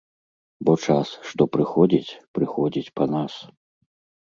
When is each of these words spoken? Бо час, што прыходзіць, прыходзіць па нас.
Бо 0.67 0.73
час, 0.87 1.07
што 1.33 1.41
прыходзіць, 1.57 2.17
прыходзіць 2.39 2.93
па 2.99 3.11
нас. 3.15 3.33